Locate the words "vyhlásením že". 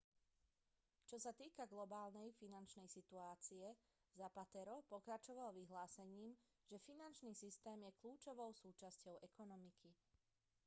5.59-6.81